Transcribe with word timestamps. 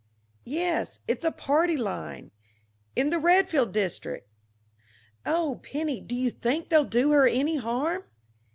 Yes... 0.49 0.99
it's 1.07 1.23
a 1.23 1.29
party 1.31 1.77
line. 1.77 2.31
In 2.95 3.11
the 3.11 3.19
Redfield 3.19 3.71
district. 3.71 4.27
Oh, 5.27 5.59
Penny, 5.61 6.01
do 6.01 6.15
you 6.15 6.31
think 6.31 6.69
they'll 6.69 6.85
do 6.85 7.11
her 7.11 7.27
any 7.27 7.57
harm?" 7.57 8.05